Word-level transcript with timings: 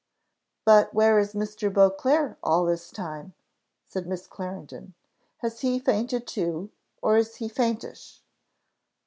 "But 0.65 0.95
where 0.95 1.19
is 1.19 1.33
Mr. 1.35 1.71
Beauclerc 1.71 2.39
all 2.41 2.65
this 2.65 2.89
time?" 2.89 3.35
said 3.85 4.07
Miss 4.07 4.25
Clarendon: 4.25 4.95
"has 5.43 5.61
he 5.61 5.77
fainted 5.77 6.25
too? 6.25 6.71
or 7.03 7.17
is 7.17 7.35
he 7.35 7.47
faintish?" 7.47 8.23